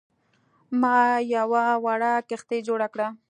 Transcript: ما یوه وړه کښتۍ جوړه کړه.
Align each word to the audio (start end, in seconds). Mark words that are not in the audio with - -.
ما 0.81 0.97
یوه 1.35 1.63
وړه 1.85 2.13
کښتۍ 2.29 2.59
جوړه 2.67 2.87
کړه. 2.93 3.07